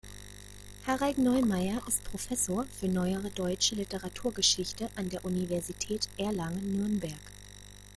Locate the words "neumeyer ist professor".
1.19-2.65